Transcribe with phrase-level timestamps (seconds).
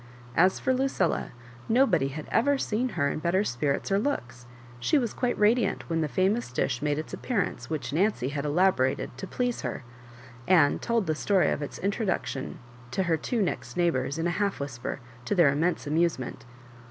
[0.35, 1.29] As for Lucilla,
[1.69, 4.47] nobody had ever seen her in better spirits or looks;
[4.79, 9.15] she was quite radiant when the famous dish made its appearance which Nancy had elaborated
[9.19, 9.83] to please her,
[10.47, 12.57] and told the story of its introduction
[12.89, 16.45] to her two next neighbours, in a half whisper, to their immense amusement.